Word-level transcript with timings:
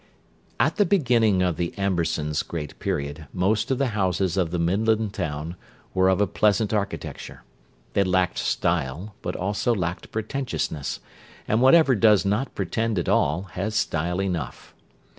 At 0.59 0.77
the 0.77 0.83
beginning 0.87 1.43
of 1.43 1.57
the 1.57 1.77
Ambersons' 1.77 2.41
great 2.41 2.79
period 2.79 3.27
most 3.31 3.69
of 3.69 3.77
the 3.77 3.89
houses 3.93 4.35
of 4.35 4.49
the 4.49 4.57
Midland 4.57 5.13
town 5.13 5.55
were 5.93 6.09
of 6.09 6.19
a 6.19 6.25
pleasant 6.25 6.73
architecture. 6.73 7.43
They 7.93 8.03
lacked 8.03 8.39
style, 8.39 9.13
but 9.21 9.35
also 9.35 9.75
lacked 9.75 10.11
pretentiousness, 10.11 11.01
and 11.47 11.61
whatever 11.61 11.93
does 11.93 12.25
not 12.25 12.55
pretend 12.55 12.97
at 12.97 13.09
all 13.09 13.43
has 13.51 13.75
style 13.75 14.19
enough. 14.19 14.73